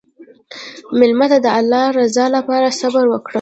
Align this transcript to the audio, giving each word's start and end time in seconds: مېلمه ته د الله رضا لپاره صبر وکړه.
مېلمه 0.99 1.25
ته 1.31 1.37
د 1.45 1.47
الله 1.59 1.85
رضا 1.99 2.25
لپاره 2.35 2.75
صبر 2.79 3.05
وکړه. 3.09 3.29